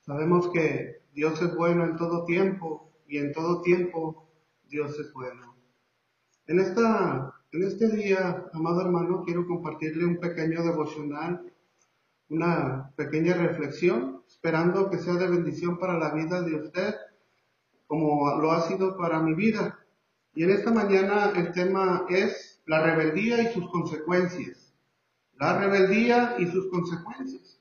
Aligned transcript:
Sabemos 0.00 0.50
que 0.50 1.02
Dios 1.12 1.40
es 1.42 1.54
bueno 1.56 1.84
en 1.84 1.96
todo 1.96 2.24
tiempo 2.24 2.92
y 3.08 3.18
en 3.18 3.32
todo 3.32 3.62
tiempo 3.62 4.28
Dios 4.68 4.98
es 4.98 5.12
bueno. 5.12 5.56
En, 6.46 6.60
esta, 6.60 7.34
en 7.52 7.62
este 7.64 7.88
día, 7.88 8.46
amado 8.52 8.82
hermano, 8.82 9.24
quiero 9.24 9.46
compartirle 9.46 10.04
un 10.04 10.18
pequeño 10.18 10.62
devocional, 10.62 11.52
una 12.28 12.92
pequeña 12.96 13.34
reflexión, 13.34 14.22
esperando 14.28 14.90
que 14.90 14.98
sea 14.98 15.14
de 15.14 15.28
bendición 15.28 15.78
para 15.78 15.98
la 15.98 16.14
vida 16.14 16.42
de 16.42 16.54
usted, 16.54 16.94
como 17.86 18.38
lo 18.40 18.52
ha 18.52 18.62
sido 18.62 18.96
para 18.96 19.20
mi 19.20 19.34
vida. 19.34 19.78
Y 20.34 20.44
en 20.44 20.50
esta 20.50 20.70
mañana 20.70 21.32
el 21.34 21.52
tema 21.52 22.06
es 22.08 22.62
la 22.66 22.82
rebeldía 22.82 23.42
y 23.42 23.52
sus 23.52 23.70
consecuencias. 23.70 24.72
La 25.34 25.58
rebeldía 25.58 26.36
y 26.38 26.46
sus 26.46 26.68
consecuencias. 26.70 27.60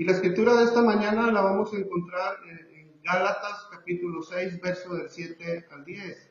Y 0.00 0.04
la 0.04 0.12
escritura 0.12 0.54
de 0.54 0.64
esta 0.64 0.80
mañana 0.80 1.30
la 1.30 1.42
vamos 1.42 1.74
a 1.74 1.76
encontrar 1.76 2.36
en 2.48 3.02
Gálatas 3.02 3.68
capítulo 3.70 4.22
6, 4.22 4.58
verso 4.62 4.94
del 4.94 5.10
7 5.10 5.66
al 5.70 5.84
10. 5.84 6.30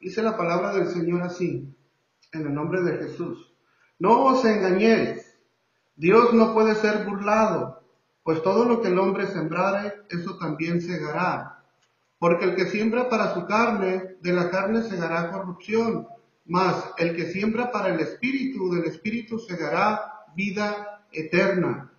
Dice 0.00 0.22
la 0.22 0.34
palabra 0.34 0.72
del 0.72 0.86
Señor 0.86 1.20
así, 1.20 1.76
en 2.32 2.46
el 2.46 2.54
nombre 2.54 2.80
de 2.80 2.96
Jesús. 2.96 3.54
No 3.98 4.24
os 4.24 4.46
engañéis, 4.46 5.38
Dios 5.94 6.32
no 6.32 6.54
puede 6.54 6.74
ser 6.74 7.04
burlado, 7.04 7.82
pues 8.22 8.42
todo 8.42 8.64
lo 8.64 8.80
que 8.80 8.88
el 8.88 8.98
hombre 8.98 9.26
sembrare, 9.26 10.06
eso 10.08 10.38
también 10.38 10.80
segará. 10.80 11.66
Porque 12.18 12.46
el 12.46 12.56
que 12.56 12.64
siembra 12.64 13.10
para 13.10 13.34
su 13.34 13.44
carne, 13.44 14.16
de 14.22 14.32
la 14.32 14.48
carne 14.48 14.80
segará 14.80 15.32
corrupción, 15.32 16.08
mas 16.46 16.94
el 16.96 17.14
que 17.14 17.30
siembra 17.30 17.70
para 17.70 17.92
el 17.92 18.00
espíritu, 18.00 18.72
del 18.72 18.86
espíritu 18.86 19.38
segará 19.38 20.24
vida 20.34 21.04
eterna. 21.12 21.92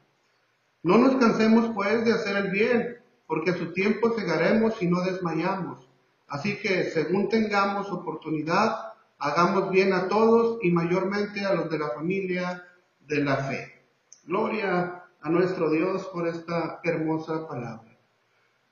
No 0.83 0.97
nos 0.97 1.15
cansemos 1.15 1.71
pues 1.73 2.05
de 2.05 2.13
hacer 2.13 2.37
el 2.37 2.51
bien, 2.51 2.97
porque 3.25 3.51
a 3.51 3.57
su 3.57 3.73
tiempo 3.73 4.13
segaremos 4.13 4.81
y 4.81 4.87
no 4.87 5.01
desmayamos. 5.01 5.89
Así 6.27 6.57
que 6.57 6.85
según 6.85 7.29
tengamos 7.29 7.91
oportunidad, 7.91 8.93
hagamos 9.17 9.69
bien 9.71 9.93
a 9.93 10.07
todos 10.07 10.59
y 10.61 10.71
mayormente 10.71 11.45
a 11.45 11.53
los 11.53 11.69
de 11.69 11.79
la 11.79 11.89
familia 11.89 12.63
de 12.99 13.23
la 13.23 13.37
fe. 13.37 13.83
Gloria 14.25 15.03
a 15.21 15.29
nuestro 15.29 15.69
Dios 15.69 16.05
por 16.07 16.27
esta 16.27 16.79
hermosa 16.83 17.47
palabra 17.47 17.87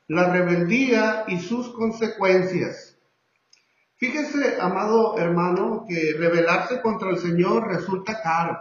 la 0.07 0.31
rebeldía 0.31 1.25
y 1.27 1.39
sus 1.39 1.69
consecuencias. 1.69 2.97
Fíjese, 3.97 4.57
amado 4.59 5.17
hermano, 5.17 5.85
que 5.87 6.15
rebelarse 6.17 6.81
contra 6.81 7.09
el 7.09 7.17
Señor 7.17 7.67
resulta 7.67 8.21
caro. 8.21 8.59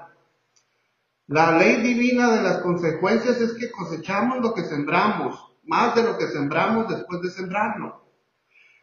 La 1.27 1.57
ley 1.57 1.81
divina 1.81 2.37
de 2.37 2.43
las 2.43 2.59
consecuencias 2.59 3.41
es 3.41 3.55
que 3.55 3.71
cosechamos 3.71 4.41
lo 4.41 4.53
que 4.53 4.65
sembramos, 4.65 5.57
más 5.63 5.95
de 5.95 6.03
lo 6.03 6.19
que 6.19 6.29
sembramos 6.29 6.89
después 6.89 7.23
de 7.23 7.31
sembrarlo. 7.31 8.05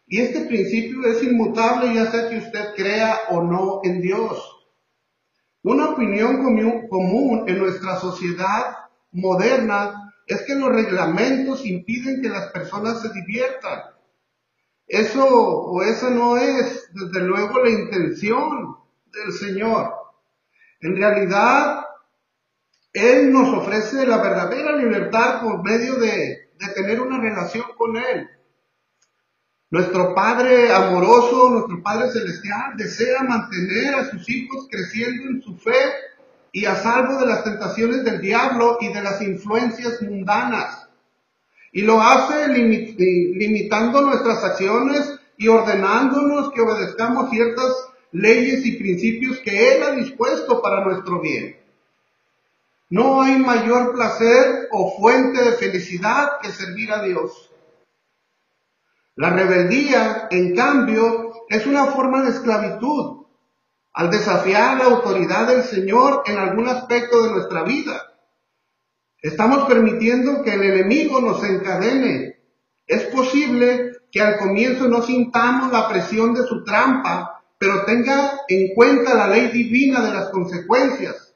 Y 0.07 0.19
este 0.21 0.45
principio 0.45 1.05
es 1.05 1.21
inmutable 1.23 1.93
ya 1.93 2.09
sea 2.09 2.29
que 2.29 2.39
usted 2.39 2.75
crea 2.75 3.19
o 3.29 3.43
no 3.43 3.81
en 3.83 4.01
Dios. 4.01 4.61
Una 5.63 5.89
opinión 5.89 6.41
común 6.89 7.47
en 7.47 7.59
nuestra 7.59 7.97
sociedad 7.97 8.77
moderna 9.11 10.11
es 10.25 10.41
que 10.41 10.55
los 10.55 10.69
reglamentos 10.69 11.65
impiden 11.65 12.21
que 12.21 12.29
las 12.29 12.47
personas 12.47 13.01
se 13.01 13.13
diviertan. 13.13 13.81
Eso 14.87 15.25
o 15.27 15.83
esa 15.83 16.09
no 16.09 16.37
es, 16.37 16.89
desde 16.93 17.21
luego, 17.21 17.63
la 17.63 17.69
intención 17.69 18.75
del 19.05 19.31
Señor. 19.31 19.93
En 20.81 20.95
realidad, 20.95 21.80
Él 22.93 23.31
nos 23.31 23.53
ofrece 23.53 24.05
la 24.05 24.17
verdadera 24.17 24.75
libertad 24.75 25.41
por 25.41 25.63
medio 25.63 25.95
de, 25.95 26.49
tener 26.75 27.01
una 27.01 27.19
relación 27.19 27.65
con 27.77 27.97
Él. 27.97 28.29
Nuestro 29.69 30.13
Padre 30.13 30.71
amoroso, 30.71 31.49
nuestro 31.49 31.81
Padre 31.81 32.11
celestial, 32.11 32.75
desea 32.75 33.23
mantener 33.23 33.95
a 33.95 34.09
sus 34.09 34.29
hijos 34.29 34.67
creciendo 34.69 35.29
en 35.29 35.41
su 35.41 35.57
fe 35.57 35.71
y 36.51 36.65
a 36.65 36.75
salvo 36.75 37.17
de 37.17 37.25
las 37.25 37.43
tentaciones 37.43 38.03
del 38.03 38.19
diablo 38.19 38.77
y 38.81 38.91
de 38.91 39.01
las 39.01 39.21
influencias 39.21 40.01
mundanas. 40.01 40.87
Y 41.71 41.83
lo 41.83 42.01
hace 42.01 42.49
limitando 42.49 44.01
nuestras 44.01 44.43
acciones 44.43 45.17
y 45.37 45.47
ordenándonos 45.47 46.51
que 46.51 46.61
obedezcamos 46.61 47.29
ciertas 47.29 47.73
leyes 48.11 48.65
y 48.65 48.73
principios 48.73 49.39
que 49.39 49.75
Él 49.75 49.83
ha 49.83 49.91
dispuesto 49.91 50.61
para 50.61 50.83
nuestro 50.83 51.21
bien. 51.21 51.60
No 52.91 53.21
hay 53.21 53.37
mayor 53.37 53.93
placer 53.93 54.67
o 54.69 54.97
fuente 54.99 55.41
de 55.41 55.53
felicidad 55.53 56.41
que 56.41 56.51
servir 56.51 56.91
a 56.91 57.01
Dios. 57.01 57.49
La 59.15 59.29
rebeldía, 59.29 60.27
en 60.29 60.53
cambio, 60.53 61.31
es 61.47 61.65
una 61.65 61.85
forma 61.85 62.21
de 62.21 62.31
esclavitud 62.31 63.27
al 63.93 64.11
desafiar 64.11 64.77
la 64.77 64.85
autoridad 64.85 65.47
del 65.47 65.63
Señor 65.63 66.23
en 66.25 66.37
algún 66.37 66.67
aspecto 66.67 67.23
de 67.23 67.31
nuestra 67.31 67.63
vida. 67.63 68.13
Estamos 69.21 69.69
permitiendo 69.69 70.43
que 70.43 70.53
el 70.53 70.63
enemigo 70.63 71.21
nos 71.21 71.41
encadene. 71.45 72.41
Es 72.85 73.03
posible 73.03 73.91
que 74.11 74.21
al 74.21 74.37
comienzo 74.37 74.89
no 74.89 75.01
sintamos 75.01 75.71
la 75.71 75.87
presión 75.87 76.33
de 76.33 76.43
su 76.43 76.65
trampa, 76.65 77.41
pero 77.57 77.85
tenga 77.85 78.41
en 78.49 78.73
cuenta 78.75 79.13
la 79.13 79.29
ley 79.29 79.47
divina 79.47 80.01
de 80.01 80.11
las 80.11 80.27
consecuencias. 80.27 81.30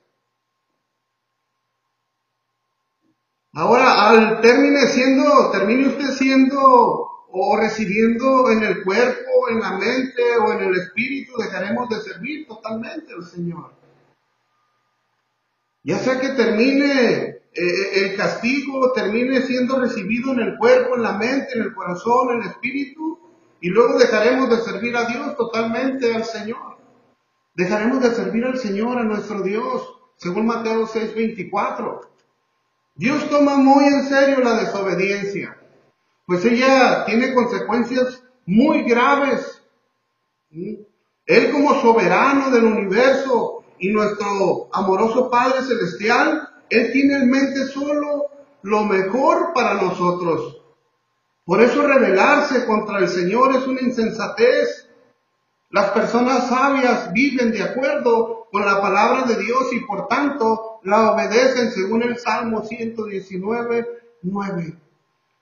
Ahora, 3.57 4.09
al 4.09 4.41
termine 4.41 4.85
siendo, 4.88 5.49
termine 5.51 5.88
usted 5.88 6.09
siendo 6.11 6.59
o 7.31 7.57
recibiendo 7.57 8.51
en 8.51 8.63
el 8.63 8.83
cuerpo, 8.83 9.49
en 9.49 9.61
la 9.61 9.77
mente 9.77 10.23
o 10.38 10.51
en 10.51 10.67
el 10.67 10.75
espíritu, 10.75 11.38
dejaremos 11.38 11.88
de 11.88 12.01
servir 12.01 12.47
totalmente 12.47 13.13
al 13.13 13.25
Señor. 13.25 13.71
Ya 15.83 15.99
sea 15.99 16.19
que 16.19 16.29
termine 16.29 17.39
eh, 17.53 17.91
el 17.93 18.17
castigo, 18.17 18.91
termine 18.91 19.41
siendo 19.43 19.79
recibido 19.79 20.33
en 20.33 20.41
el 20.41 20.57
cuerpo, 20.57 20.95
en 20.97 21.03
la 21.03 21.13
mente, 21.13 21.53
en 21.55 21.61
el 21.61 21.73
corazón, 21.73 22.31
en 22.31 22.41
el 22.41 22.49
espíritu, 22.49 23.17
y 23.61 23.69
luego 23.69 23.97
dejaremos 23.97 24.49
de 24.49 24.57
servir 24.57 24.97
a 24.97 25.05
Dios 25.05 25.37
totalmente 25.37 26.13
al 26.13 26.25
Señor. 26.25 26.77
Dejaremos 27.53 28.01
de 28.01 28.11
servir 28.11 28.43
al 28.43 28.59
Señor, 28.59 28.97
a 28.97 29.03
nuestro 29.05 29.41
Dios, 29.43 29.95
según 30.17 30.45
Mateo 30.45 30.85
6:24. 30.87 32.14
Dios 32.95 33.29
toma 33.29 33.57
muy 33.57 33.85
en 33.85 34.07
serio 34.07 34.39
la 34.39 34.59
desobediencia 34.59 35.56
pues 36.25 36.44
ella 36.45 37.06
tiene 37.06 37.33
consecuencias 37.33 38.23
muy 38.45 38.83
graves. 38.83 39.61
Él 40.51 41.51
como 41.51 41.81
soberano 41.81 42.50
del 42.50 42.66
universo 42.66 43.63
y 43.78 43.89
nuestro 43.89 44.69
amoroso 44.73 45.29
Padre 45.29 45.61
Celestial, 45.61 46.50
Él 46.69 46.91
tiene 46.91 47.17
en 47.17 47.29
mente 47.29 47.66
solo 47.66 48.25
lo 48.63 48.85
mejor 48.85 49.53
para 49.53 49.75
nosotros. 49.75 50.61
Por 51.45 51.61
eso 51.61 51.85
rebelarse 51.85 52.66
contra 52.66 53.00
el 53.00 53.07
Señor 53.07 53.55
es 53.55 53.67
una 53.67 53.81
insensatez. 53.81 54.84
Las 55.75 55.91
personas 55.91 56.47
sabias 56.47 57.11
viven 57.11 57.51
de 57.51 57.61
acuerdo 57.61 58.47
con 58.49 58.65
la 58.65 58.79
palabra 58.79 59.23
de 59.23 59.35
Dios 59.43 59.73
y 59.73 59.81
por 59.81 60.07
tanto 60.07 60.79
la 60.83 61.11
obedecen 61.11 61.69
según 61.69 62.01
el 62.01 62.17
Salmo 62.17 62.63
119, 62.63 63.85
9. 64.21 64.77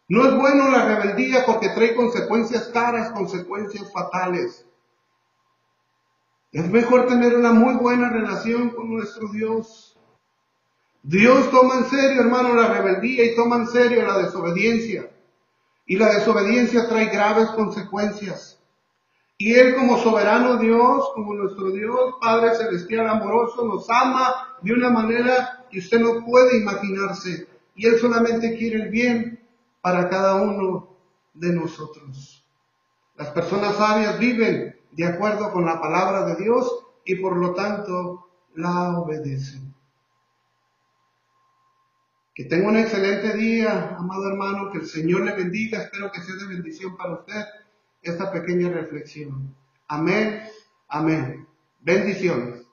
No 0.07 0.25
es 0.27 0.35
bueno 0.35 0.71
la 0.71 0.85
rebeldía 0.85 1.45
porque 1.45 1.69
trae 1.69 1.93
consecuencias 1.93 2.63
caras, 2.69 3.11
consecuencias 3.11 3.93
fatales. 3.93 4.65
Es 6.51 6.67
mejor 6.67 7.05
tener 7.05 7.35
una 7.35 7.53
muy 7.53 7.75
buena 7.75 8.09
relación 8.09 8.71
con 8.71 8.89
nuestro 8.89 9.27
Dios. 9.27 9.99
Dios 11.03 11.51
toma 11.51 11.75
en 11.75 11.85
serio, 11.85 12.21
hermano, 12.21 12.55
la 12.55 12.69
rebeldía 12.69 13.23
y 13.23 13.35
toma 13.35 13.57
en 13.57 13.67
serio 13.67 14.01
la 14.01 14.17
desobediencia. 14.17 15.11
Y 15.85 15.95
la 15.97 16.11
desobediencia 16.11 16.89
trae 16.89 17.05
graves 17.09 17.49
consecuencias. 17.49 18.52
Y 19.37 19.53
Él 19.53 19.75
como 19.75 19.97
soberano 19.97 20.57
Dios, 20.57 21.09
como 21.15 21.33
nuestro 21.33 21.71
Dios, 21.71 22.15
Padre 22.21 22.55
Celestial 22.55 23.07
amoroso, 23.09 23.65
nos 23.65 23.89
ama 23.89 24.57
de 24.61 24.73
una 24.73 24.89
manera 24.89 25.65
que 25.69 25.79
usted 25.79 25.99
no 25.99 26.23
puede 26.25 26.59
imaginarse. 26.59 27.47
Y 27.75 27.87
Él 27.87 27.97
solamente 27.99 28.55
quiere 28.57 28.83
el 28.83 28.89
bien 28.89 29.39
para 29.81 30.07
cada 30.07 30.41
uno 30.41 30.95
de 31.33 31.51
nosotros. 31.51 32.45
Las 33.15 33.29
personas 33.29 33.75
sabias 33.75 34.19
viven 34.19 34.79
de 34.91 35.05
acuerdo 35.05 35.51
con 35.51 35.65
la 35.65 35.81
palabra 35.81 36.25
de 36.25 36.35
Dios 36.35 36.85
y 37.05 37.15
por 37.15 37.35
lo 37.35 37.53
tanto 37.53 38.29
la 38.55 38.99
obedecen. 38.99 39.73
Que 42.35 42.45
tenga 42.45 42.69
un 42.69 42.77
excelente 42.77 43.35
día, 43.35 43.95
amado 43.97 44.27
hermano, 44.27 44.71
que 44.71 44.79
el 44.79 44.87
Señor 44.87 45.21
le 45.21 45.35
bendiga, 45.35 45.83
espero 45.83 46.11
que 46.11 46.21
sea 46.21 46.35
de 46.35 46.47
bendición 46.47 46.95
para 46.97 47.13
usted 47.13 47.43
esta 48.03 48.31
pequeña 48.31 48.69
reflexión. 48.69 49.55
Amén, 49.87 50.43
amén. 50.89 51.47
Bendiciones. 51.79 52.63